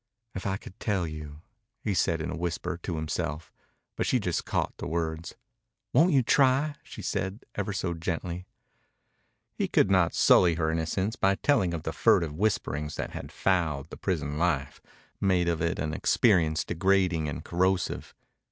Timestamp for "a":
2.31-2.35